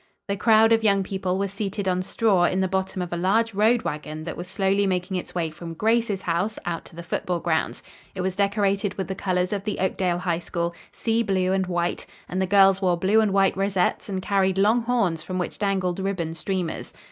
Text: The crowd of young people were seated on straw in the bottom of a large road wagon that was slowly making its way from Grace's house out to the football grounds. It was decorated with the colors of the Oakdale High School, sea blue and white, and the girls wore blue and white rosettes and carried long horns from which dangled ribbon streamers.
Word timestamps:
The 0.27 0.35
crowd 0.35 0.71
of 0.73 0.83
young 0.83 1.03
people 1.03 1.37
were 1.37 1.47
seated 1.47 1.87
on 1.87 2.01
straw 2.01 2.45
in 2.45 2.59
the 2.59 2.67
bottom 2.67 3.03
of 3.03 3.13
a 3.13 3.17
large 3.17 3.53
road 3.53 3.83
wagon 3.83 4.23
that 4.23 4.35
was 4.35 4.47
slowly 4.47 4.87
making 4.87 5.15
its 5.15 5.35
way 5.35 5.51
from 5.51 5.75
Grace's 5.75 6.23
house 6.23 6.57
out 6.65 6.85
to 6.85 6.95
the 6.95 7.03
football 7.03 7.39
grounds. 7.39 7.83
It 8.15 8.21
was 8.21 8.35
decorated 8.35 8.95
with 8.95 9.07
the 9.09 9.13
colors 9.13 9.53
of 9.53 9.63
the 9.63 9.77
Oakdale 9.77 10.17
High 10.17 10.39
School, 10.39 10.73
sea 10.91 11.21
blue 11.21 11.51
and 11.51 11.67
white, 11.67 12.07
and 12.27 12.41
the 12.41 12.47
girls 12.47 12.81
wore 12.81 12.97
blue 12.97 13.21
and 13.21 13.31
white 13.31 13.55
rosettes 13.55 14.09
and 14.09 14.23
carried 14.23 14.57
long 14.57 14.81
horns 14.81 15.21
from 15.21 15.37
which 15.37 15.59
dangled 15.59 15.99
ribbon 15.99 16.33
streamers. 16.33 16.93